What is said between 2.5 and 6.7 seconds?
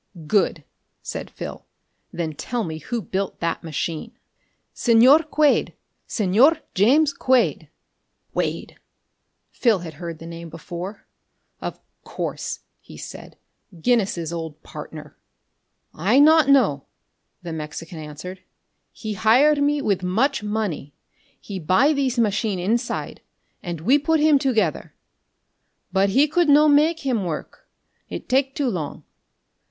me who built that machine?" "Señor Quade. Señor